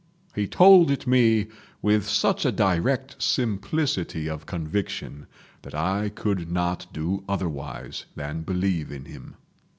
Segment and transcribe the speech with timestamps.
[0.33, 1.45] He told it me
[1.79, 5.27] with such a direct simplicity of conviction
[5.61, 9.35] that I could not do otherwise than believe in him.